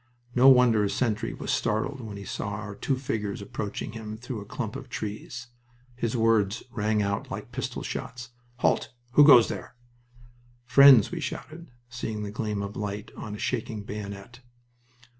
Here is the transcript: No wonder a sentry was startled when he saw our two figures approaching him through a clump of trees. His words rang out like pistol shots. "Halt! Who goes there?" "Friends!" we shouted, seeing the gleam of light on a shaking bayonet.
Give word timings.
No 0.33 0.49
wonder 0.49 0.83
a 0.83 0.89
sentry 0.89 1.31
was 1.31 1.51
startled 1.51 2.01
when 2.01 2.17
he 2.17 2.23
saw 2.25 2.53
our 2.55 2.73
two 2.73 2.97
figures 2.97 3.39
approaching 3.39 3.91
him 3.91 4.17
through 4.17 4.41
a 4.41 4.45
clump 4.45 4.75
of 4.75 4.89
trees. 4.89 5.49
His 5.95 6.17
words 6.17 6.63
rang 6.71 7.03
out 7.03 7.29
like 7.29 7.51
pistol 7.51 7.83
shots. 7.83 8.29
"Halt! 8.61 8.91
Who 9.11 9.23
goes 9.23 9.47
there?" 9.47 9.75
"Friends!" 10.65 11.11
we 11.11 11.19
shouted, 11.19 11.69
seeing 11.87 12.23
the 12.23 12.31
gleam 12.31 12.63
of 12.63 12.75
light 12.75 13.11
on 13.15 13.35
a 13.35 13.37
shaking 13.37 13.83
bayonet. 13.83 14.39